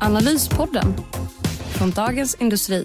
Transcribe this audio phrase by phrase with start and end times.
[0.00, 0.94] Analyspodden
[1.78, 2.84] från Dagens Industri.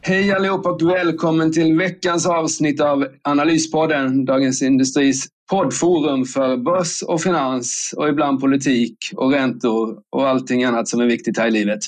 [0.00, 7.22] Hej allihop och välkommen till veckans avsnitt av Analyspodden, Dagens Industris poddforum för börs och
[7.22, 11.80] finans och ibland politik och räntor och allting annat som är viktigt här i livet.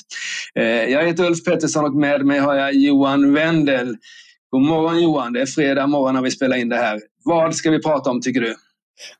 [0.55, 3.95] Eh, jag heter Ulf Pettersson och med mig har jag Johan Wendel.
[4.49, 6.99] God morgon Johan, det är fredag morgon när vi spelar in det här.
[7.23, 8.55] Vad ska vi prata om tycker du?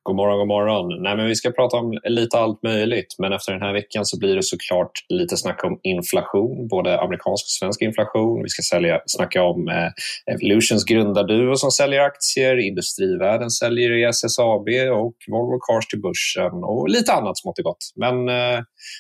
[0.04, 1.04] God morgon, god morgon.
[1.04, 4.20] Nej, men vi ska prata om lite allt möjligt, men efter den här veckan så
[4.20, 8.44] blir det såklart lite snack om inflation, både amerikansk och svensk inflation.
[8.44, 14.68] Vi ska sälja, snacka om eh, Evolutions grundarduo som säljer aktier, Industrivärden säljer i SSAB
[14.92, 17.84] och Volvo Cars till börsen och lite annat smått och gott.
[17.96, 18.60] Men eh,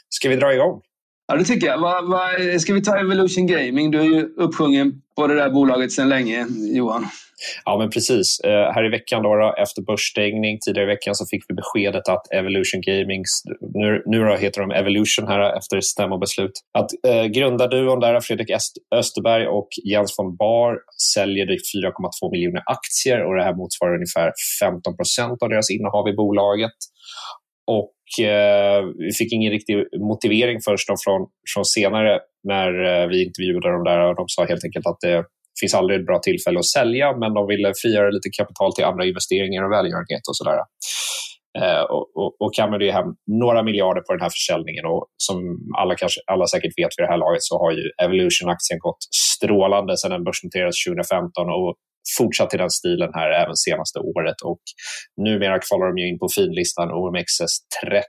[0.09, 0.81] ska vi dra igång?
[1.27, 1.77] Ja, det tycker jag.
[1.77, 3.91] Va, va, ska vi ta Evolution Gaming?
[3.91, 7.07] Du är ju uppsjungen på det där bolaget sedan länge, Johan.
[7.66, 8.39] Ja, men precis.
[8.45, 12.33] Uh, här i veckan då, efter börsstängning tidigare i veckan så fick vi beskedet att
[12.33, 13.23] Evolution Gaming,
[13.73, 18.49] nu, nu då heter de Evolution här efter stämmobeslut, att uh, grundarduon där, Fredrik
[18.95, 20.77] Österberg och Jens von Bar
[21.13, 26.08] säljer drygt 4,2 miljoner aktier och det här motsvarar ungefär 15 procent av deras innehav
[26.08, 26.77] i bolaget.
[27.67, 33.71] Och eh, vi fick ingen riktig motivering först från, från senare när eh, vi intervjuade
[33.71, 33.99] dem där.
[34.09, 35.25] och De sa helt enkelt att det
[35.59, 39.05] finns aldrig ett bra tillfälle att sälja, men de ville frigöra lite kapital till andra
[39.05, 40.59] investeringar och välgörenhet och sådär.
[41.61, 43.09] Eh, och, och, och kammade hem
[43.41, 45.38] några miljarder på den här försäljningen och som
[45.81, 49.02] alla, kanske, alla säkert vet vid det här laget så har ju Evolution-aktien gått
[49.36, 51.76] strålande sedan den börsnoterades 2015 och
[52.17, 54.64] fortsatt i den stilen här även senaste året och
[55.26, 58.02] numera kvalar de ju in på finlistan OMXS30,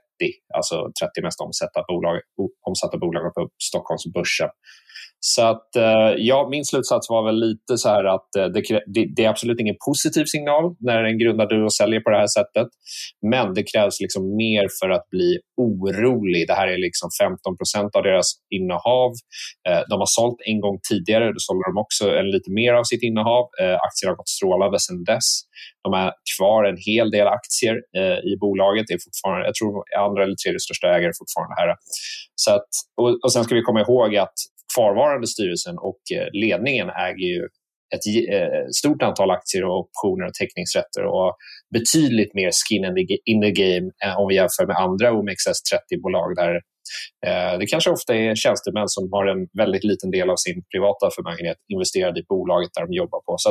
[0.57, 2.15] alltså 30 mest omsatta bolag,
[2.69, 4.49] omsatta bolag på Stockholmsbörsen.
[5.21, 8.61] Så att, eh, ja, min slutsats var väl lite så här att eh, det,
[9.15, 12.67] det, är absolut ingen positiv signal när en grundarduo säljer på det här sättet.
[13.31, 16.47] Men det krävs liksom mer för att bli orolig.
[16.47, 19.11] Det här är liksom 15 procent av deras innehav.
[19.69, 22.83] Eh, de har sålt en gång tidigare, då sålde de också en lite mer av
[22.83, 23.45] sitt innehav.
[23.87, 25.29] Aktier har gått strålande sedan dess.
[25.83, 27.75] De har kvar en hel del aktier
[28.31, 28.85] i bolaget.
[28.87, 29.73] Det är fortfarande, jag tror
[30.07, 31.69] andra eller tredje största ägare fortfarande här.
[32.35, 32.69] Så att,
[33.01, 34.39] och, och sen ska vi komma ihåg att
[34.79, 37.47] kvarvarande styrelsen och eh, ledningen äger ju
[37.95, 41.35] ett eh, stort antal aktier, och optioner och teckningsrätter och
[41.73, 42.83] betydligt mer skin
[43.25, 46.61] in the game eh, om vi jämför med andra OMXS30-bolag där
[47.59, 51.57] det kanske ofta är tjänstemän som har en väldigt liten del av sin privata förmögenhet
[51.73, 53.35] investerad i bolaget där de jobbar på.
[53.37, 53.49] Så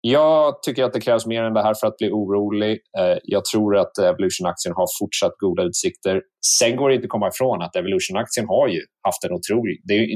[0.00, 2.78] jag tycker att det krävs mer än det här för att bli orolig.
[2.98, 6.22] Eh, jag tror att Evolution-aktien har fortsatt goda utsikter.
[6.58, 9.94] Sen går det inte att komma ifrån att Evolution-aktien har ju haft en otrolig, det
[9.94, 10.06] är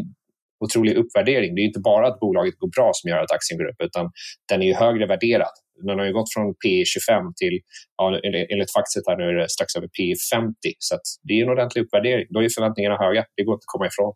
[0.65, 1.55] otrolig uppvärdering.
[1.55, 4.11] Det är inte bara att bolaget går bra som gör att aktien går upp, utan
[4.49, 5.55] den är ju högre värderad.
[5.83, 7.61] Den har ju gått från P 25 till,
[7.97, 8.21] ja,
[8.53, 9.03] enligt faxet.
[9.07, 12.27] här nu är det strax över P 50, så det är en ordentlig uppvärdering.
[12.31, 14.13] Då är förväntningarna höga, det går inte att komma ifrån.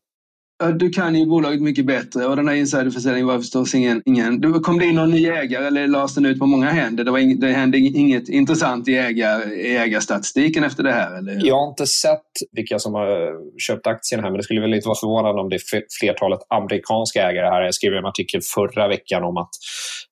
[0.79, 4.03] Du kan ju bolaget mycket bättre och den här insiderförsäljningen var förstås ingen...
[4.05, 7.05] ingen kom det in någon ny ägare eller lades den ut på många händer?
[7.05, 11.19] Det, var ing, det hände inget intressant i, ägar, i ägarstatistiken efter det här?
[11.19, 11.47] Eller?
[11.47, 14.89] Jag har inte sett vilka som har köpt aktien här men det skulle väl inte
[14.89, 17.63] vara förvånande om det är flertalet amerikanska ägare här.
[17.63, 19.51] Jag skrev en artikel förra veckan om att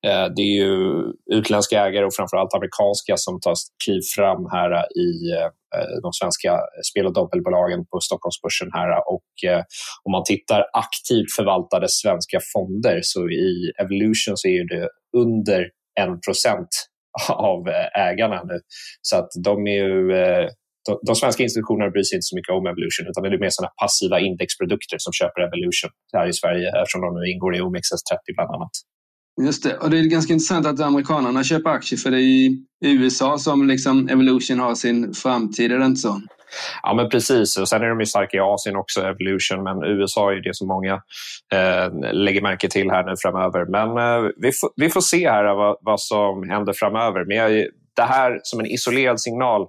[0.07, 1.03] eh, det är ju
[1.33, 4.71] utländska ägare och framförallt amerikanska som tar kliv fram här
[5.07, 6.51] i Eh, Eh, de svenska
[6.91, 8.91] spel och dobbelbolagen på Stockholmsbörsen här.
[9.15, 9.63] Och eh,
[10.05, 14.89] om man tittar aktivt förvaltade svenska fonder så i Evolution så är det
[15.23, 15.61] under
[16.01, 16.69] 1 procent
[17.29, 18.61] av eh, ägarna nu.
[19.03, 20.49] Så att de är ju eh,
[20.87, 23.57] de, de svenska institutionerna bryr sig inte så mycket om Evolution utan det är mer
[23.59, 28.25] såna passiva indexprodukter som köper Evolution här i Sverige eftersom de nu ingår i OMXS30
[28.37, 28.75] bland annat.
[29.43, 29.77] Just det.
[29.77, 33.69] Och det är ganska intressant att amerikanerna köper aktier för det är i USA som
[33.69, 36.21] liksom Evolution har sin framtid, är det inte så?
[36.83, 37.59] Ja, men precis.
[37.59, 40.69] Och sen är de ju starka i Asien också, Evolution, men USA är det som
[40.69, 40.95] många
[41.53, 43.65] eh, lägger märke till här nu framöver.
[43.65, 47.25] Men eh, vi, vi får se här vad, vad som händer framöver.
[47.25, 47.67] Men jag,
[47.97, 49.67] det här som en isolerad signal,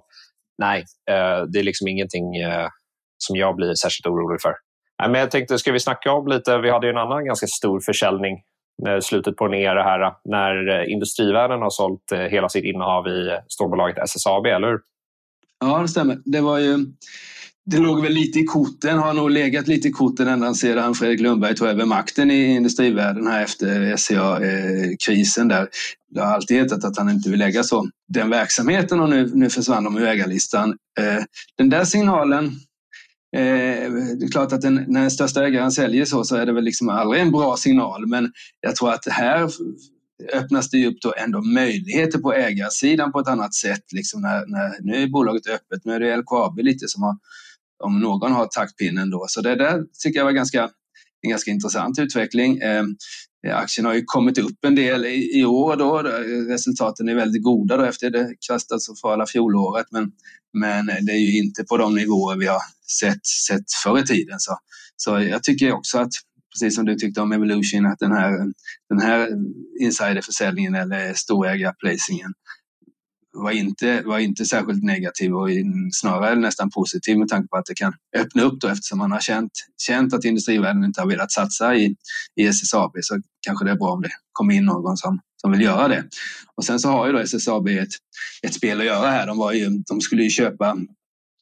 [0.58, 2.68] nej, eh, det är liksom ingenting eh,
[3.18, 4.54] som jag blir särskilt orolig för.
[5.00, 7.46] Nej, men jag tänkte, ska vi snacka om lite, vi hade ju en annan ganska
[7.46, 8.42] stor försäljning
[8.86, 13.08] Eh, slutet på en era här eh, när eh, Industrivärden har sålt hela sitt innehav
[13.08, 14.80] i stålbolaget SSAB, eller hur?
[15.60, 16.18] Ja, det stämmer.
[16.24, 16.86] Det var ju
[17.66, 21.20] det låg väl lite i korten, har nog legat lite i korten ända sedan Fredrik
[21.20, 25.68] Lundberg tog över makten i industrivärlden här efter SCA-krisen där.
[26.10, 29.50] Det har alltid hetat att han inte vill lägga så den verksamheten och nu, nu
[29.50, 30.76] försvann de ur ägarlistan.
[31.58, 32.52] Den där signalen
[33.36, 36.52] eh, det är klart att den, när den största ägaren säljer så, så är det
[36.52, 38.06] väl liksom aldrig en bra signal.
[38.06, 39.50] Men jag tror att här
[40.32, 43.92] öppnas det upp då ändå möjligheter på ägarsidan på ett annat sätt.
[43.92, 47.16] Liksom när, när, nu är bolaget öppet, nu är det LKAB lite som har
[47.84, 49.24] om någon har taktpinnen då.
[49.28, 50.70] Så det där tycker jag var ganska,
[51.22, 52.58] en ganska intressant utveckling.
[52.58, 52.96] Ehm,
[53.46, 56.02] eh, aktien har ju kommit upp en del i, i år då.
[56.52, 59.86] Resultaten är väldigt goda då efter det katastrofala fjolåret.
[59.90, 60.12] Men,
[60.52, 62.62] men eh, det är ju inte på de nivåer vi har
[63.00, 64.40] sett, sett förr i tiden.
[64.40, 64.58] Så,
[64.96, 66.12] så jag tycker också att
[66.52, 68.32] precis som du tyckte om Evolution, att den här,
[68.88, 69.28] den här
[69.80, 72.32] insiderförsäljningen eller storägarplacingen
[73.42, 75.48] var inte, var inte särskilt negativ och
[75.92, 79.20] snarare nästan positiv med tanke på att det kan öppna upp då eftersom man har
[79.20, 79.52] känt,
[79.82, 81.96] känt att industrivärlden inte har velat satsa i,
[82.36, 85.60] i SSAB så kanske det är bra om det kommer in någon som, som vill
[85.60, 86.04] göra det.
[86.56, 87.88] Och sen så har ju då SSAB ett,
[88.42, 89.26] ett spel att göra här.
[89.26, 90.76] De, var ju, de skulle ju köpa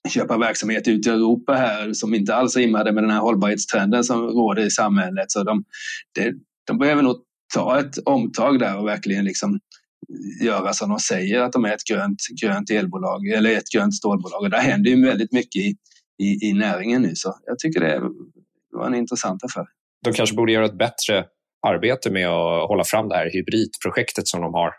[0.09, 4.21] köpa verksamhet ut i Europa här som inte alls rimmade med den här hållbarhetstrenden som
[4.21, 5.31] råder i samhället.
[5.33, 5.65] Så de,
[6.15, 6.35] det,
[6.67, 7.17] de behöver nog
[7.55, 9.61] ta ett omtag där och verkligen liksom
[10.43, 14.41] göra som de säger att de är ett grönt, grönt elbolag eller ett grönt stålbolag.
[14.41, 15.76] Och där händer ju väldigt mycket i,
[16.23, 18.00] i, i näringen nu så jag tycker det
[18.73, 19.67] var en intressant affär.
[20.05, 21.25] De kanske borde göra ett bättre
[21.67, 24.73] arbete med att hålla fram det här hybridprojektet som de har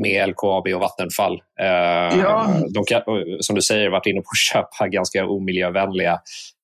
[0.00, 1.32] med LKAB och Vattenfall.
[1.60, 2.60] Eh, ja.
[2.74, 3.02] De kan,
[3.40, 6.18] som du säger, varit inne på att köpa ganska omiljövänliga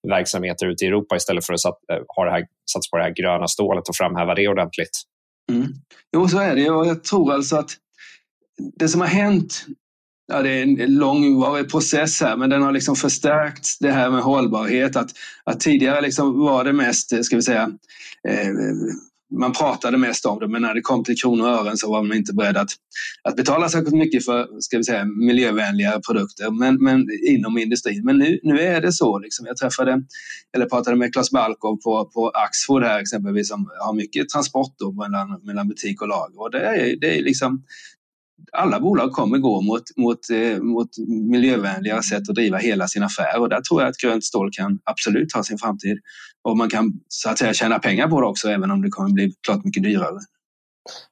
[0.09, 3.15] verksamheter ute i Europa istället för att eh, ha det här, satsa på det här
[3.17, 5.03] gröna stålet och framhäva det ordentligt.
[5.53, 5.69] Mm.
[6.17, 6.71] Jo, så är det.
[6.71, 7.71] Och jag tror alltså att
[8.59, 9.67] det som har hänt,
[10.29, 14.23] ja, det är en långvarig process här, men den har liksom förstärkt det här med
[14.23, 14.97] hållbarhet.
[14.97, 15.11] Att,
[15.45, 17.71] att tidigare liksom var det mest, eh, ska vi säga,
[18.29, 18.53] eh,
[19.31, 22.03] man pratade mest om det, men när det kom till kronor och ören så var
[22.03, 22.71] man inte beredd att,
[23.23, 28.05] att betala särskilt mycket för ska vi säga, miljövänliga produkter men, men inom industrin.
[28.05, 29.19] Men nu, nu är det så.
[29.19, 29.47] Liksom.
[29.47, 30.03] Jag träffade,
[30.55, 35.41] eller pratade med Klas Balkov på, på Axfood här exempelvis som har mycket transport mellan,
[35.43, 36.41] mellan butik och lager.
[36.41, 37.63] Och det är, det är liksom,
[38.53, 43.41] alla bolag kommer gå mot, mot, eh, mot miljövänligare sätt att driva hela sin affär
[43.41, 45.99] och där tror jag att grönt stål kan absolut ha sin framtid.
[46.43, 49.11] Och man kan så att säga tjäna pengar på det också även om det kommer
[49.11, 50.19] bli klart mycket dyrare.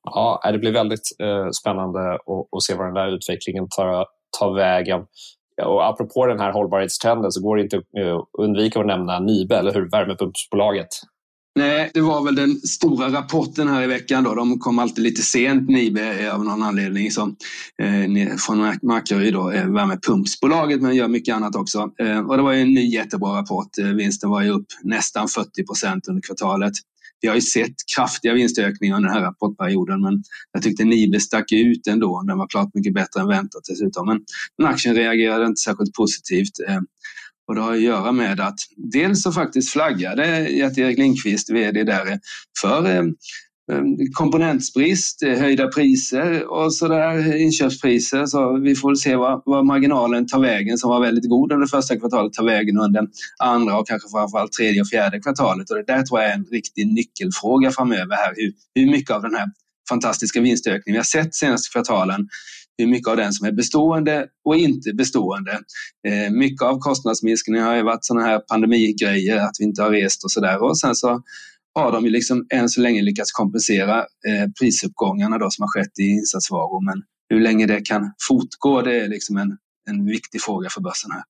[0.02, 4.06] Ja, eh, det blir väldigt eh, spännande att, se var den där utvecklingen tar,
[4.38, 5.00] tar vägen.
[5.62, 9.56] Och apropå den här hållbarhetstrenden så går det inte eh, att undvika att nämna Nibe,
[9.56, 9.90] eller hur?
[9.90, 10.88] Värmepumpsbolaget.
[11.56, 14.24] Nej, det var väl den stora rapporten här i veckan.
[14.24, 14.34] Då.
[14.34, 17.10] De kom alltid lite sent, Nibe, av någon anledning.
[17.10, 17.22] Så,
[17.82, 21.90] eh, från Markaryd, då, eh, värmepumpsbolaget, men gör mycket annat också.
[21.98, 23.78] Eh, och det var en ny jättebra rapport.
[23.78, 26.72] Eh, vinsten var ju upp nästan 40 procent under kvartalet.
[27.20, 31.52] Vi har ju sett kraftiga vinstökningar under den här rapportperioden, men jag tyckte Nibe stack
[31.52, 32.22] ut ändå.
[32.22, 34.06] Den var klart mycket bättre än väntat dessutom.
[34.06, 34.20] Men,
[34.58, 36.60] men aktien reagerade inte särskilt positivt.
[36.68, 36.80] Eh,
[37.46, 42.10] och det har att göra med att dels så faktiskt flaggade Gert-Erik Lindqvist, VD där,
[42.12, 42.18] eh,
[42.60, 43.04] för eh,
[43.72, 43.82] eh,
[44.12, 48.26] komponentsbrist, höjda priser och sådär, inköpspriser.
[48.26, 51.96] Så vi får se vad, vad, marginalen tar vägen som var väldigt god under första
[51.96, 53.06] kvartalet tar vägen under
[53.38, 55.70] andra och kanske framförallt tredje och fjärde kvartalet.
[55.70, 58.34] Och det där tror jag är en riktig nyckelfråga framöver här.
[58.36, 59.46] Hur, hur mycket av den här
[59.88, 60.92] fantastiska vinstökning.
[60.92, 62.28] vi har sett senaste kvartalen
[62.78, 65.60] hur mycket av den som är bestående och inte bestående.
[66.08, 70.24] Eh, mycket av kostnadsminskningen har ju varit sådana här pandemigrejer, att vi inte har rest
[70.24, 70.62] och sådär.
[70.62, 71.22] Och sen så
[71.74, 75.98] har de ju liksom än så länge lyckats kompensera eh, prisuppgångarna då som har skett
[75.98, 76.84] i insatsvaror.
[76.84, 79.58] Men hur länge det kan fortgå, det är liksom en,
[79.90, 81.22] en viktig fråga för börsen här.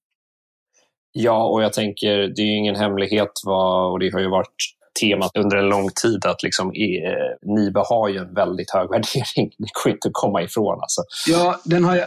[1.12, 4.56] Ja, och jag tänker, det är ju ingen hemlighet vad, och det har ju varit
[5.00, 9.50] temat under en lång tid att liksom, eh, Nibe har ju en väldigt hög värdering.
[9.58, 10.78] Det går inte att komma ifrån.
[10.80, 11.02] Alltså.
[11.28, 12.00] Ja, den har,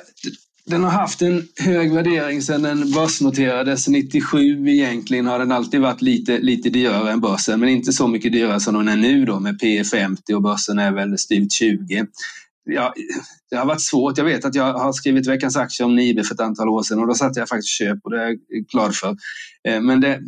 [0.65, 6.01] den har haft en hög värdering sedan den börsnoterades 97 egentligen har den alltid varit
[6.01, 9.39] lite, lite dyrare än börsen men inte så mycket dyrare som den är nu då
[9.39, 12.05] med P 50 och börsen är väl styvt 20.
[12.65, 12.93] Ja,
[13.49, 14.17] det har varit svårt.
[14.17, 16.99] Jag vet att jag har skrivit veckans aktie om Nibe för ett antal år sedan
[16.99, 18.39] och då satte jag faktiskt köp och det är jag
[18.71, 19.15] glad för.
[19.67, 20.19] Eh, men det,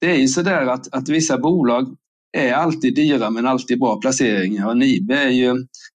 [0.00, 1.96] det är ju så där att, att vissa bolag
[2.32, 4.66] är alltid dyra men alltid bra placeringar.
[4.66, 5.54] Och Nibe är ju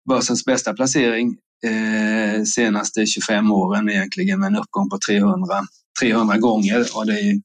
[0.09, 5.47] börsens bästa placering eh, senaste 25 åren egentligen med en uppgång på 300,
[6.01, 7.41] 300 gånger och det är ju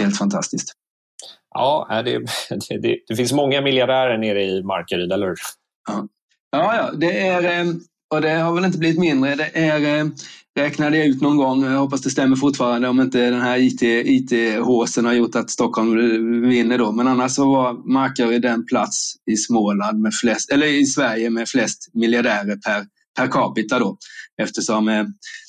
[0.00, 0.72] helt fantastiskt.
[1.54, 2.18] Ja, det,
[2.82, 5.36] det, det, finns många miljardärer nere i Markaryd, eller hur?
[5.88, 6.08] Ja.
[6.50, 7.74] ja, ja, det är, eh,
[8.14, 9.34] och det har väl inte blivit mindre.
[9.34, 10.06] Det är, eh,
[10.58, 13.82] räknade jag ut någon gång, jag hoppas det stämmer fortfarande, om inte den här IT,
[13.82, 15.96] IT-håsen har gjort att Stockholm
[16.48, 16.92] vinner då.
[16.92, 21.48] Men annars så var Markaryd den plats i Småland med flest, eller i Sverige med
[21.48, 22.84] flest miljardärer per,
[23.18, 23.96] per capita då.
[24.42, 25.04] Eftersom eh,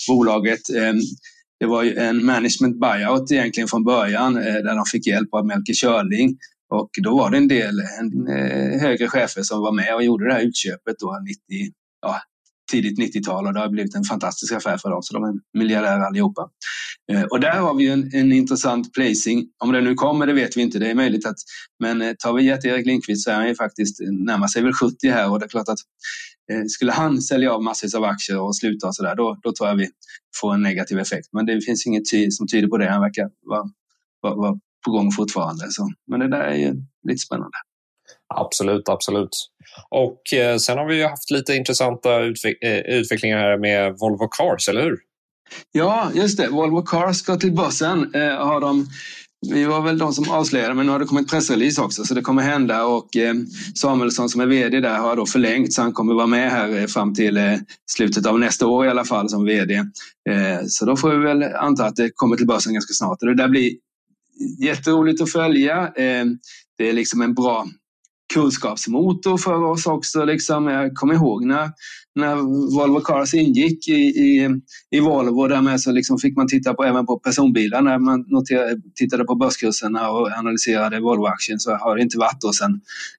[0.08, 0.94] bolaget eh,
[1.60, 5.46] det var ju en management buyout egentligen från början eh, där de fick hjälp av
[5.46, 6.38] Melker Körling.
[6.70, 10.28] Och då var det en del en, eh, högre chefer som var med och gjorde
[10.28, 12.22] det här utköpet då 90, ja,
[12.74, 15.04] tidigt 90-tal och det har blivit en fantastisk affär för dem.
[15.04, 16.50] Så de är miljardärer allihopa.
[17.12, 19.48] Eh, och där har vi en, en intressant placing.
[19.64, 20.80] Om det nu kommer, det vet vi inte.
[20.80, 21.36] Det är möjligt att,
[21.80, 24.74] men eh, tar vi Gert-Erik Lindqvist så är han ju faktiskt eh, närmar sig väl
[24.74, 25.80] 70 här och det är klart att
[26.68, 29.70] skulle han sälja av massvis av aktier och sluta och så där, då, då tror
[29.70, 29.90] jag vi
[30.42, 31.28] får en negativ effekt.
[31.32, 32.90] Men det finns inget ty som tyder på det.
[32.90, 33.64] Han verkar vara,
[34.22, 35.72] vara, vara på gång fortfarande.
[35.72, 35.90] Så.
[36.08, 36.74] Men det där är ju
[37.08, 37.58] lite spännande.
[38.36, 39.50] Absolut, absolut.
[39.90, 44.28] Och eh, sen har vi ju haft lite intressanta utveck eh, utvecklingar här med Volvo
[44.28, 44.98] Cars, eller hur?
[45.72, 46.48] Ja, just det.
[46.48, 48.16] Volvo Cars ska till börsen.
[48.16, 48.88] Eh, har de,
[49.52, 52.22] vi var väl de som avslöjade, men nu har det kommit pressrelease också, så det
[52.22, 52.86] kommer hända.
[52.86, 53.34] Och eh,
[53.76, 56.86] Samuelsson som är VD där har då förlängt, så han kommer vara med här eh,
[56.86, 57.56] fram till eh,
[57.92, 59.76] slutet av nästa år i alla fall som VD.
[60.30, 63.22] Eh, så då får vi väl anta att det kommer till börsen ganska snart.
[63.22, 63.72] Och det där blir
[64.60, 65.92] jätteroligt att följa.
[66.78, 67.66] det är liksom en bra
[68.34, 70.26] kunskapsmotor för oss också.
[70.26, 70.68] Liksom.
[70.68, 71.70] Jag kommer ihåg när,
[72.16, 72.36] när
[72.76, 74.50] Volvo Cars ingick i, i,
[74.92, 75.48] i Volvo.
[75.48, 79.36] Därmed så liksom fick man titta på, även på personbilar när man noterade, tittade på
[79.36, 81.60] börskurserna och analyserade Volvo-aktien.
[81.60, 82.72] Så har det inte varit då sedan,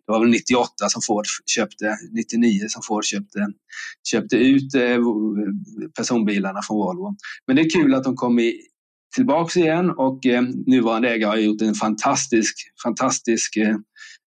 [0.07, 3.47] det var väl 98 som Ford köpte, 99 som Ford köpte,
[4.11, 4.99] köpte ut eh,
[5.97, 7.17] personbilarna från Volvo.
[7.47, 8.61] Men det är kul att de kom i,
[9.15, 12.55] tillbaks igen och eh, nuvarande ägare har gjort en fantastisk,
[12.85, 13.77] fantastisk eh,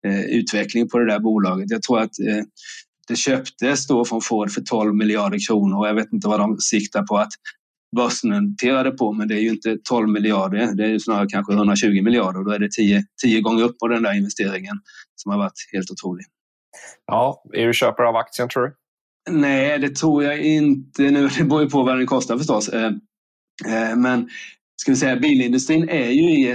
[0.06, 1.70] Eh, utveckling på det där bolaget.
[1.70, 2.44] Jag tror att eh,
[3.08, 6.58] det köptes då från Ford för 12 miljarder kronor och jag vet inte vad de
[6.58, 7.32] siktar på att
[7.96, 12.38] börsnoterade på, men det är ju inte 12 miljarder, det är snarare kanske 120 miljarder
[12.38, 14.76] och då är det 10, 10 gånger upp på den där investeringen
[15.16, 16.26] som har varit helt otrolig.
[17.06, 18.74] Ja, är du köpare av aktien tror du?
[19.30, 21.02] Nej, det tror jag inte.
[21.02, 22.68] Nu, det beror ju på vad den kostar förstås.
[22.68, 22.92] Eh,
[23.96, 24.28] men
[24.76, 26.54] ska vi säga, bilindustrin är ju i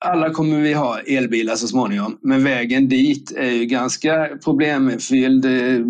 [0.00, 5.80] Alla kommer vi ha elbilar så småningom, men vägen dit är ju ganska problemfylld eh,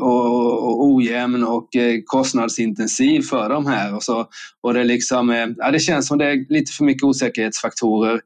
[0.00, 3.94] och ojämn och eh, kostnadsintensiv för de här.
[3.94, 4.26] Och, så,
[4.60, 8.20] och det, liksom, eh, ja, det känns som det är lite för mycket osäkerhetsfaktorer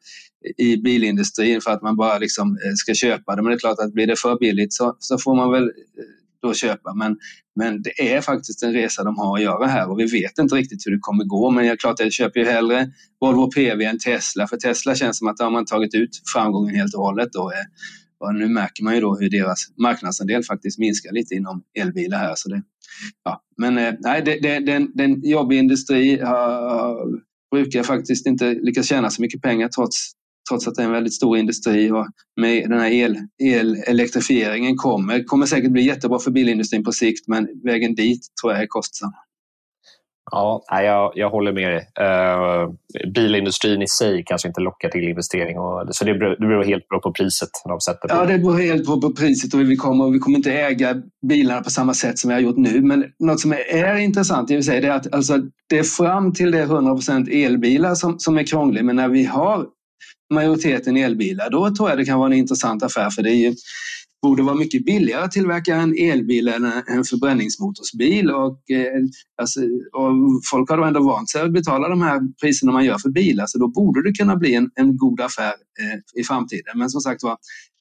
[0.59, 3.43] i bilindustrin för att man bara liksom ska köpa det.
[3.43, 5.71] Men det är klart att blir det för billigt så, så får man väl
[6.43, 6.95] då köpa.
[6.95, 7.17] Men,
[7.55, 10.55] men det är faktiskt en resa de har att göra här och vi vet inte
[10.55, 11.51] riktigt hur det kommer gå.
[11.51, 12.91] Men jag klart jag köper ju hellre
[13.21, 16.95] Volvo PV än Tesla för Tesla känns som att de har tagit ut framgången helt
[16.95, 17.29] och hållet.
[17.33, 17.51] Då.
[17.51, 22.19] Eh, och nu märker man ju då hur deras marknadsandel faktiskt minskar lite inom elbilar
[22.19, 22.33] här.
[22.37, 22.63] Så det,
[23.25, 23.43] ja.
[23.57, 27.07] Men eh, nej, det, det, den, den jobbig industri har,
[27.51, 30.13] brukar faktiskt inte lyckas tjäna så mycket pengar trots
[30.51, 32.07] trots att det är en väldigt stor industri och
[32.41, 35.25] med den här el, el kommer.
[35.25, 39.13] kommer säkert bli jättebra för bilindustrin på sikt men vägen dit tror jag är kostsam.
[40.31, 42.07] Ja, jag, jag håller med dig.
[42.07, 42.73] Uh,
[43.15, 45.59] bilindustrin i sig kanske inte lockar till investering.
[45.59, 47.49] Och, så det beror, det beror helt på priset.
[47.69, 48.15] De sätter på.
[48.15, 51.71] Ja, det beror helt på priset och vi kommer, vi kommer inte äga bilarna på
[51.71, 52.83] samma sätt som vi har gjort nu.
[52.83, 56.51] Men något som är, är intressant i det är att alltså, det är fram till
[56.51, 58.85] det 100% elbilar som, som är krångligt.
[58.85, 59.67] Men när vi har
[60.33, 63.55] majoriteten elbilar, då tror jag det kan vara en intressant affär för det är ju,
[64.23, 68.31] borde vara mycket billigare att tillverka en elbil än en förbränningsmotorsbil.
[68.31, 69.03] Och, eh,
[69.41, 69.61] alltså,
[69.93, 70.13] och
[70.51, 73.47] folk har då ändå vant sig att betala de här priserna man gör för bilar
[73.47, 76.79] så då borde det kunna bli en, en god affär eh, i framtiden.
[76.79, 77.37] Men som sagt var,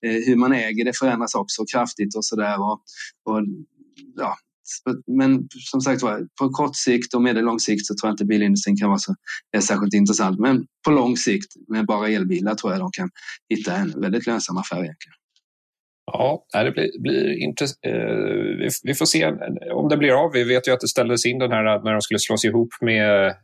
[0.05, 2.59] eh, hur man äger det förändras också kraftigt och sådär.
[2.59, 2.81] Och,
[3.25, 3.41] och,
[4.17, 4.35] ja,
[5.07, 8.77] men som sagt var, på kort sikt och medellång sikt så tror jag inte bilindustrin
[8.77, 9.15] kan vara så
[9.57, 10.39] är särskilt intressant.
[10.39, 13.09] Men på lång sikt med bara elbilar tror jag de kan
[13.49, 15.15] hitta en väldigt lönsam affär egentligen.
[16.13, 19.25] Ja, det blir, blir intress- eh, vi får se
[19.73, 20.31] om det blir av.
[20.33, 23.35] Vi vet ju att det ställdes in den här när de skulle slås ihop med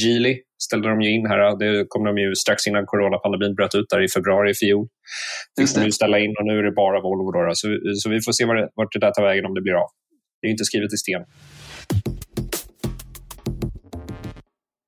[0.00, 1.56] Geely ställde de ju in här.
[1.58, 4.88] Det kom de ju strax innan coronapandemin bröt ut där i februari i fjol.
[5.58, 7.30] Fick de ju ställa in och nu är det bara Volvo.
[7.32, 9.90] Då, så, så vi får se vart det där tar vägen om det blir av.
[10.42, 11.22] Det är inte skrivet i sten.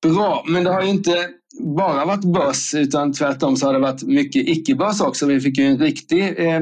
[0.03, 1.29] Bra, men det har ju inte
[1.61, 5.27] bara varit börs utan tvärtom så har det varit mycket icke-börs också.
[5.27, 6.61] Vi fick ju en riktig, eh,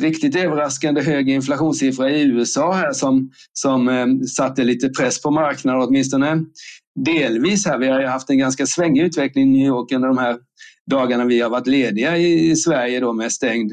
[0.00, 5.82] riktigt överraskande hög inflationssiffra i USA här som, som eh, satte lite press på marknaden
[5.82, 6.44] åtminstone
[7.04, 7.66] delvis.
[7.66, 7.78] här.
[7.78, 10.38] Vi har ju haft en ganska svängig utveckling i New York under de här
[10.90, 13.72] dagarna vi har varit lediga i, i Sverige då med stängd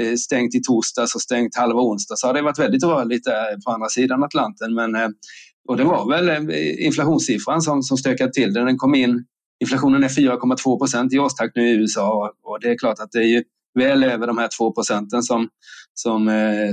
[0.00, 3.62] Eh, stängt i torsdags och stängt halva onsdag så har det varit väldigt rörligt där
[3.64, 4.74] på andra sidan Atlanten.
[4.74, 5.08] Men, eh,
[5.68, 8.64] och det var väl inflationssiffran som, som stökade till det.
[8.64, 9.24] Den kom in
[9.60, 13.18] Inflationen är 4,2 procent i årstakt nu i USA och det är klart att det
[13.18, 13.42] är ju
[13.78, 15.48] väl över de här 2 procenten som,
[15.94, 16.30] som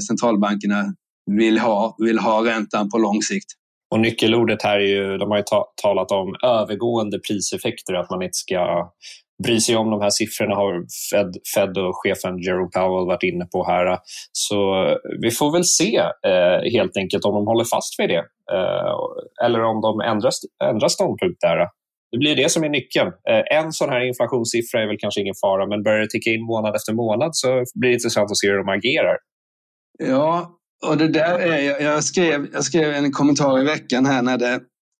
[0.07, 0.85] centralbankerna
[1.31, 3.47] vill ha, vill ha räntan på lång sikt.
[3.91, 8.21] Och nyckelordet här är ju, de har ju ta, talat om övergående priseffekter, att man
[8.21, 8.91] inte ska
[9.43, 10.73] bry sig om de här siffrorna har
[11.11, 13.97] Fed, Fed och chefen Jerome Powell varit inne på här.
[14.31, 14.87] Så
[15.21, 18.23] vi får väl se eh, helt enkelt om de håller fast vid det
[18.55, 18.95] eh,
[19.45, 20.31] eller om de ändrar,
[20.63, 21.57] ändrar ståndpunkt där.
[22.11, 23.07] Det blir det som är nyckeln.
[23.07, 26.45] Eh, en sån här inflationssiffra är väl kanske ingen fara, men börjar det ticka in
[26.45, 29.17] månad efter månad så blir det intressant att se hur de agerar.
[29.99, 34.37] Ja, och det där är, jag, skrev, jag skrev en kommentar i veckan här när,
[34.37, 34.59] det,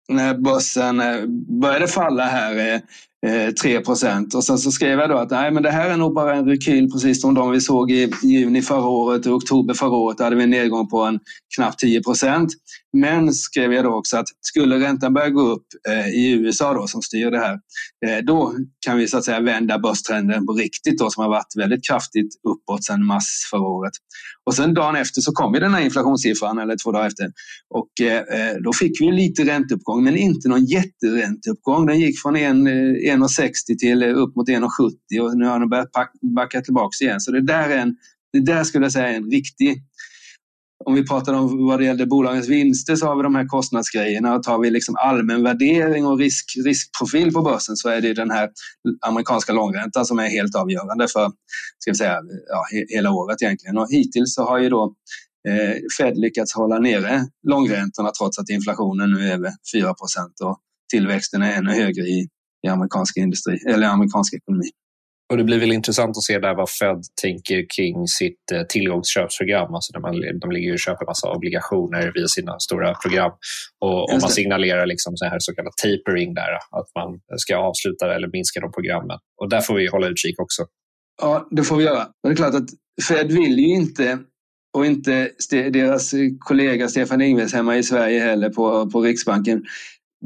[0.10, 1.26] när börsen eh,
[1.62, 2.74] började falla här.
[2.74, 2.80] Eh,
[3.26, 4.36] Eh, 3 procent.
[4.36, 6.46] Och sen så skrev jag då att nej, men det här är nog bara en
[6.46, 10.18] rekyl precis som de vi såg i juni förra året och oktober förra året.
[10.18, 11.20] Då hade vi en nedgång på en
[11.56, 12.54] knappt 10 procent.
[12.94, 16.88] Men skrev jag då också att skulle räntan börja gå upp eh, i USA då,
[16.88, 17.60] som styr det här,
[18.06, 18.54] eh, då
[18.86, 22.36] kan vi så att säga vända börstrenden på riktigt då, som har varit väldigt kraftigt
[22.50, 23.94] uppåt sedan mars förra året.
[24.46, 27.32] Och sen dagen efter så kom ju den här inflationssiffran, eller två dagar efter.
[27.70, 31.86] Och eh, eh då fick vi lite ränteuppgång, men inte någon jätteränteuppgång.
[31.86, 35.90] Den gick från 1,60 eh, till eh, upp mot 1,70 och nu har den börjat
[36.36, 37.20] backa tillbaka igen.
[37.20, 37.96] Så det där är en,
[38.34, 39.84] det där skulle jag säga är en riktig
[40.86, 44.36] om vi pratar om vad det gäller bolagens vinster så har vi de här kostnadsgrejerna.
[44.36, 48.32] Och tar vi liksom allmän värdering och risk, riskprofil på börsen så är det den
[48.32, 48.50] här
[49.08, 51.32] amerikanska långräntan som är helt avgörande för
[51.80, 53.78] ska vi säga, ja, hela året egentligen.
[53.78, 54.96] Och hittills så har ju då
[55.48, 59.94] eh, Fed lyckats hålla nere långräntorna trots att inflationen nu är över 4%
[60.44, 60.60] och
[60.92, 62.28] tillväxten är ännu högre i,
[62.66, 64.70] i amerikansk industri eller amerikansk ekonomi.
[65.32, 69.74] Och det blir väl intressant att se där vad Fed tänker kring sitt eh, tillgångsköpsprogram.
[69.74, 73.32] Alltså där man, de ligger och köper massa obligationer via sina stora program.
[73.80, 78.16] Och om man signalerar liksom så här så kallad tapering där, att man ska avsluta
[78.16, 79.18] eller minska de programmen.
[79.42, 80.66] Och där får vi hålla utkik också.
[81.22, 82.08] Ja, det får vi göra.
[82.24, 82.70] Men det är klart att
[83.08, 84.20] Fed vill ju inte
[84.78, 89.64] och inte deras kollega Stefan Ingves hemma i Sverige heller på, på Riksbanken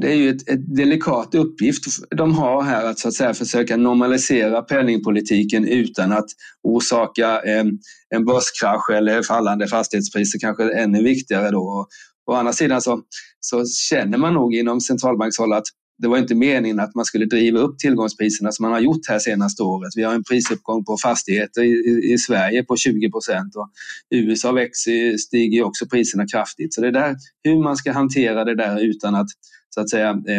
[0.00, 1.84] det är ju ett, ett delikat uppgift
[2.16, 6.26] de har här att, så att säga, försöka normalisera penningpolitiken utan att
[6.62, 7.78] orsaka en,
[8.14, 11.86] en börskrasch eller fallande fastighetspriser, kanske ännu viktigare då.
[12.30, 13.02] Å andra sidan så,
[13.40, 15.66] så känner man nog inom centralbankshåll att
[15.98, 19.18] det var inte meningen att man skulle driva upp tillgångspriserna som man har gjort här
[19.18, 19.92] senaste året.
[19.96, 23.70] Vi har en prisuppgång på fastigheter i, i, i Sverige på 20 procent och
[24.10, 26.74] USA växer, stiger också priserna kraftigt.
[26.74, 29.28] Så det är där hur man ska hantera det där utan att
[29.76, 30.38] så att säga eh,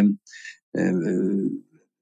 [0.79, 0.95] eh,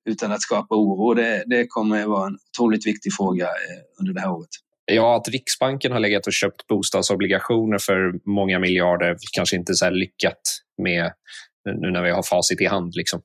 [0.10, 1.14] utan att skapa oro.
[1.14, 4.50] Det, det kommer att vara en otroligt viktig fråga eh, under det här året.
[4.86, 10.42] Ja, att Riksbanken har legat och köpt bostadsobligationer för många miljarder kanske inte så lyckat
[10.78, 11.12] med
[11.82, 12.94] nu när vi har facit i hand.
[12.96, 13.22] Liksom.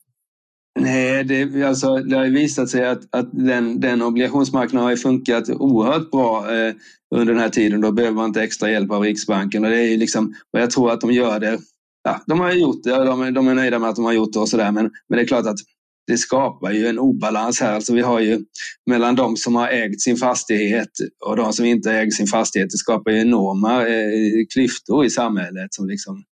[0.81, 6.11] Nej, det, alltså, det har visat sig att, att den, den obligationsmarknaden har funkat oerhört
[6.11, 6.75] bra eh,
[7.15, 7.81] under den här tiden.
[7.81, 9.65] Då behöver man inte extra hjälp av Riksbanken.
[9.65, 11.59] Och det är liksom, och jag tror att de gör det
[12.03, 14.33] ja, de har gjort det och de, de är nöjda med att de har gjort
[14.33, 14.73] det och sådär.
[14.73, 15.59] Men, men det är klart att
[16.07, 17.75] det skapar ju en obalans här.
[17.75, 18.41] Alltså vi har ju
[18.87, 20.91] mellan de som har ägt sin fastighet
[21.27, 22.71] och de som inte äger sin fastighet.
[22.71, 25.75] Det skapar ju enorma eh, klyftor i samhället.
[25.75, 26.25] Som liksom,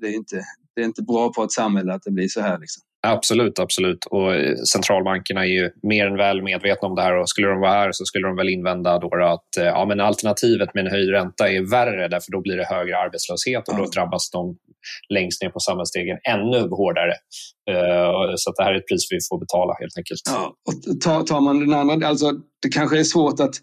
[0.00, 0.42] det, är inte,
[0.74, 2.58] det är inte bra på ett samhälle att det blir så här.
[2.58, 2.82] Liksom.
[3.06, 4.04] Absolut, absolut.
[4.04, 7.60] Och eh, centralbankerna är ju mer än väl medvetna om det här och skulle de
[7.60, 10.90] vara här så skulle de väl invända då att eh, ja, men alternativet med en
[10.90, 14.56] höjd ränta är värre därför då blir det högre arbetslöshet och då drabbas de
[15.14, 17.14] längst ner på samhällsstegen ännu hårdare.
[17.70, 20.20] Eh, så det här är ett pris vi får betala helt enkelt.
[20.26, 23.54] Ja, och tar, man den andra, alltså det kanske är svårt att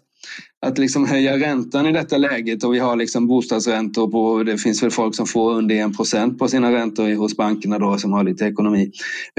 [0.66, 4.82] att liksom höja räntan i detta läget och vi har liksom bostadsräntor på, det finns
[4.82, 8.44] väl folk som får under 1% på sina räntor hos bankerna då som har lite
[8.44, 8.90] ekonomi.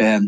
[0.02, 0.20] Eh,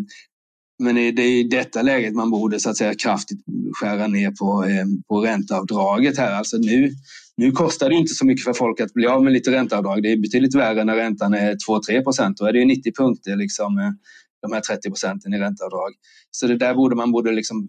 [0.83, 3.39] men det är i detta läget man borde så att säga kraftigt
[3.81, 6.33] skära ner på, eh, på ränteavdraget här.
[6.33, 6.91] Alltså nu,
[7.37, 10.03] nu kostar det inte så mycket för folk att bli av med lite ränteavdrag.
[10.03, 12.37] Det är betydligt värre när räntan är 2-3 procent.
[12.37, 13.91] Då är det 90 punkter liksom, eh,
[14.41, 15.91] de här 30 procenten i ränteavdrag.
[16.31, 17.67] Så det där borde man borde liksom,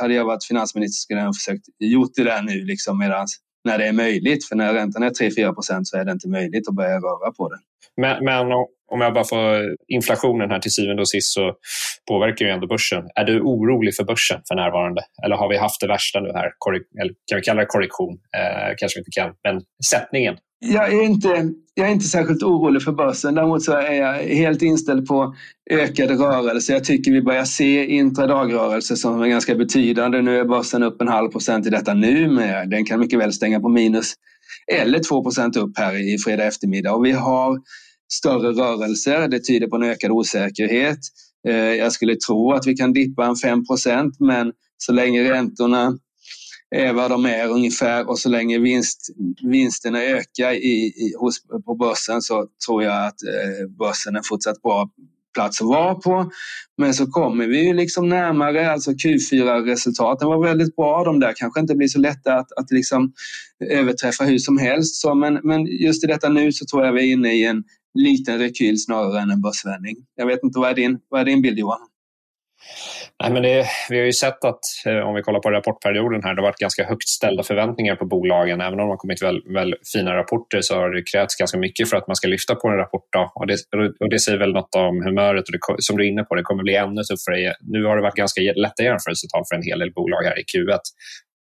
[0.00, 3.78] hade jag varit finansminister skulle jag ha försökt gjort det där nu liksom medans när
[3.78, 4.48] det är möjligt.
[4.48, 7.48] För när räntan är 3-4 procent så är det inte möjligt att börja röra på
[7.48, 7.58] den.
[7.96, 8.46] Men, men,
[8.92, 11.52] om jag bara får inflationen här till syvende och sist så
[12.08, 13.04] påverkar ju ändå börsen.
[13.14, 15.02] Är du orolig för börsen för närvarande?
[15.24, 16.50] Eller har vi haft det värsta nu här?
[17.00, 18.18] Eller kan vi kalla det korrektion?
[18.36, 20.36] Eh, kanske vi inte kan, men sättningen.
[20.58, 23.34] Jag är, inte, jag är inte särskilt orolig för börsen.
[23.34, 25.34] Däremot så är jag helt inställd på
[25.70, 26.74] ökade rörelser.
[26.74, 30.22] Jag tycker vi börjar se intradagrörelse som är ganska betydande.
[30.22, 33.32] Nu är börsen upp en halv procent i detta nu, men den kan mycket väl
[33.32, 34.14] stänga på minus
[34.72, 36.92] eller 2 procent upp här i fredag eftermiddag.
[36.92, 37.58] Och vi har
[38.12, 39.28] större rörelser.
[39.28, 40.98] Det tyder på en ökad osäkerhet.
[41.48, 45.98] Eh, jag skulle tro att vi kan dippa en 5 procent, men så länge räntorna
[46.70, 49.10] är vad de är ungefär och så länge vinst,
[49.42, 54.62] vinsterna ökar i, i, hos, på börsen så tror jag att eh, börsen är fortsatt
[54.62, 54.90] bra
[55.36, 56.30] plats att vara på.
[56.78, 61.04] Men så kommer vi ju liksom närmare, alltså Q4-resultaten var väldigt bra.
[61.04, 63.12] De där kanske inte blir så lätta att, att liksom
[63.70, 64.94] överträffa hur som helst.
[64.94, 67.64] Så, men, men just i detta nu så tror jag vi är inne i en
[67.96, 69.96] liten rekyl snarare än en börsvändning.
[70.14, 71.88] Jag vet inte, vad är din, vad är din bild Johan?
[73.22, 76.34] Nej, men det, vi har ju sett att eh, om vi kollar på rapportperioden här,
[76.34, 78.60] det har varit ganska högt ställda förväntningar på bolagen.
[78.60, 81.90] Även om de har kommit väl, väl fina rapporter så har det krävts ganska mycket
[81.90, 83.08] för att man ska lyfta på en rapport.
[83.12, 83.32] Då.
[83.34, 83.56] Och, det,
[84.00, 86.42] och det säger väl något om humöret och det, som du är inne på, det
[86.42, 87.54] kommer bli ännu tuffare.
[87.60, 90.78] Nu har det varit ganska lätta jämförelsetal för en hel del bolag här i Q1.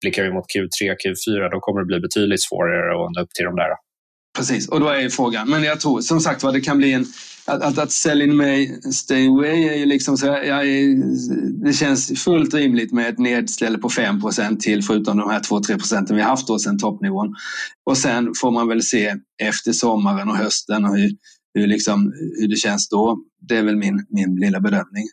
[0.01, 3.45] Blickar vi mot Q3, Q4, då kommer det bli betydligt svårare att nå upp till
[3.45, 3.71] de där.
[4.37, 5.49] Precis, och då är ju frågan.
[5.49, 7.05] Men jag tror som sagt vad det kan bli en...
[7.45, 10.25] Att, att, att sell in May, stay away är ju liksom så...
[10.25, 10.95] Jag är,
[11.65, 16.15] det känns fullt rimligt med ett nedställe på 5% till förutom de här 2-3 procenten
[16.15, 17.35] vi haft då sedan toppnivån.
[17.85, 21.11] Och sen får man väl se efter sommaren och hösten och hur,
[21.53, 23.17] hur, liksom, hur det känns då.
[23.47, 25.03] Det är väl min, min lilla bedömning.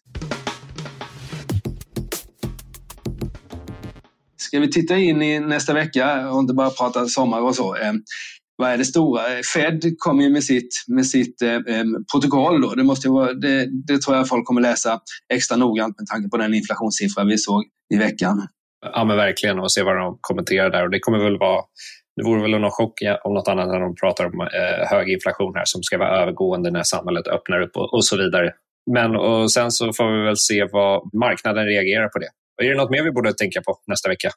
[4.37, 7.77] Ska vi titta in i nästa vecka och inte bara prata sommar och så.
[7.77, 8.03] Ehm,
[8.61, 9.23] vad är det stora?
[9.55, 12.61] Fed kommer ju med sitt, med sitt eh, eh protokoll.
[12.63, 12.75] Då.
[12.75, 15.01] Det, måste vara, det, det, tror jag folk kommer läsa
[15.33, 18.49] extra noggrant med tanke på den inflationssiffra vi såg i veckan.
[18.95, 20.85] Ja men verkligen och se vad de kommenterar där.
[20.85, 21.63] Och det kommer väl vara
[22.17, 22.93] det vore väl någon chock
[23.25, 26.71] om något annat när de pratar om eh, hög inflation här som ska vara övergående
[26.71, 28.53] när samhället öppnar upp och, och så vidare.
[28.91, 32.29] Men och sen så får vi väl se vad marknaden reagerar på det.
[32.63, 34.31] Är det något mer vi borde tänka på nästa vecka?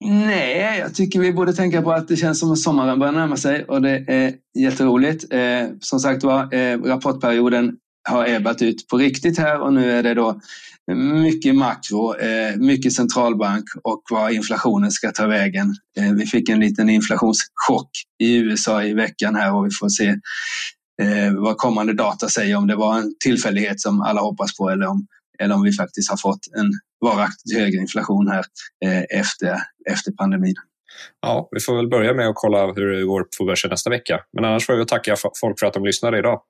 [0.00, 3.36] Nej, jag tycker vi borde tänka på att det känns som att sommaren börjar närma
[3.36, 5.32] sig och det är jätteroligt.
[5.32, 7.76] Eh, som sagt var, eh, rapportperioden
[8.08, 10.40] har ebbat ut på riktigt här och nu är det då
[10.94, 15.74] mycket makro, eh, mycket centralbank och var inflationen ska ta vägen.
[15.98, 20.08] Eh, vi fick en liten inflationschock i USA i veckan här och vi får se
[21.02, 24.86] eh, vad kommande data säger om det var en tillfällighet som alla hoppas på eller
[24.86, 25.06] om,
[25.38, 28.44] eller om vi faktiskt har fått en varaktigt högre inflation här
[28.84, 29.56] eh, efter,
[29.90, 30.54] efter pandemin.
[31.22, 34.20] Ja, vi får väl börja med att kolla hur det går på börsen nästa vecka.
[34.32, 36.40] Men annars får vi tacka folk för att de lyssnade idag.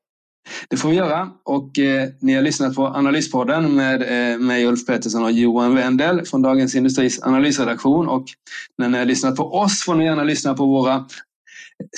[0.70, 1.30] Det får vi göra.
[1.44, 6.24] Och eh, ni har lyssnat på Analyspodden med eh, mig, Ulf Pettersson och Johan Wendel
[6.24, 8.08] från Dagens Industris analysredaktion.
[8.08, 8.24] Och
[8.78, 11.04] när ni har lyssnat på oss får ni gärna lyssna på våra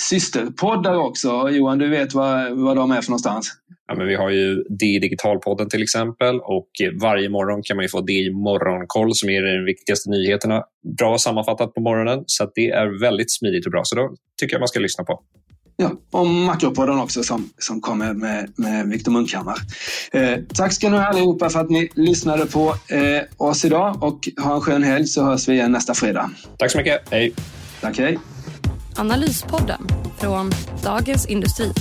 [0.09, 1.49] systerpoddar också.
[1.49, 3.51] Johan, du vet vad, vad de är för någonstans?
[3.89, 6.69] Ja, men vi har ju DI Digitalpodden till exempel och
[7.01, 10.63] varje morgon kan man ju få DI Morgonkoll som ger de viktigaste nyheterna
[10.97, 12.23] bra sammanfattat på morgonen.
[12.25, 15.19] Så det är väldigt smidigt och bra, så då tycker jag man ska lyssna på.
[15.77, 19.57] Ja, och Makropodden också som, som kommer med, med Viktor Munkhammar.
[20.11, 24.19] Eh, tack ska ni ha allihopa för att ni lyssnade på eh, oss idag och
[24.43, 26.31] ha en skön helg så hörs vi igen nästa fredag.
[26.57, 27.01] Tack så mycket.
[27.11, 27.33] Hej.
[27.81, 28.19] Tack, hej.
[28.95, 29.87] Analyspodden
[30.19, 30.51] från
[30.83, 31.71] Dagens Industri.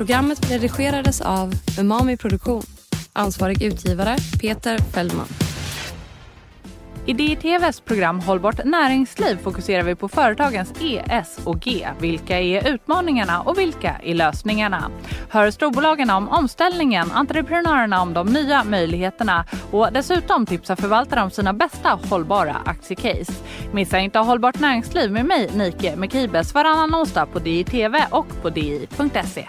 [0.00, 2.62] Programmet redigerades av Umami Produktion.
[3.12, 5.26] Ansvarig utgivare Peter Fellman.
[7.06, 11.88] I DITVs program Hållbart näringsliv fokuserar vi på företagens E, S och G.
[11.98, 14.90] Vilka är utmaningarna och vilka är lösningarna?
[15.28, 21.52] Hör storbolagen om omställningen, entreprenörerna om de nya möjligheterna och dessutom tipsar förvaltare om sina
[21.52, 23.32] bästa hållbara aktiecase.
[23.72, 29.48] Missa inte Hållbart näringsliv med mig, Nike Mekibes, varannan onsdag på DITV och på di.se.